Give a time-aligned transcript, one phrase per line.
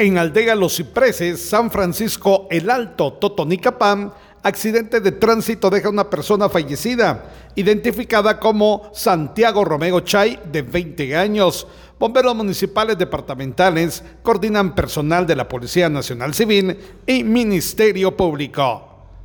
[0.00, 4.12] En Aldea Los Cipreses, San Francisco El Alto, Totonicapán,
[4.44, 7.24] accidente de tránsito deja una persona fallecida,
[7.56, 11.66] identificada como Santiago Romeo Chay, de 20 años.
[11.98, 18.87] Bomberos municipales departamentales coordinan personal de la Policía Nacional Civil y Ministerio Público.